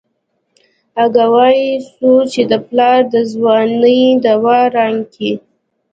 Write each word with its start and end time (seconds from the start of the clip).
اگه 1.03 1.23
وايي 1.33 1.69
څو 1.95 2.11
چې 2.31 2.41
دې 2.49 2.59
پلار 2.67 2.99
د 3.13 3.15
ځوانۍ 3.31 4.01
دوا 4.25 4.59
رانکي. 4.75 5.31